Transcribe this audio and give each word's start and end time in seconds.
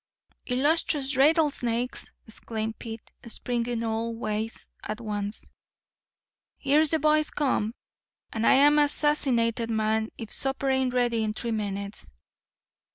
"Illustrious 0.47 1.15
rattlesnakes!" 1.15 2.11
exclaimed 2.25 2.79
Pete, 2.79 3.11
springing 3.27 3.83
all 3.83 4.15
ways 4.15 4.67
at 4.83 4.99
once; 4.99 5.47
"here's 6.57 6.89
the 6.89 6.97
boys 6.97 7.29
come, 7.29 7.75
and 8.33 8.47
I'm 8.47 8.79
an 8.79 8.85
assassinated 8.85 9.69
man 9.69 10.09
if 10.17 10.31
supper 10.33 10.71
ain't 10.71 10.95
ready 10.95 11.21
in 11.23 11.35
three 11.35 11.51
minutes." 11.51 12.13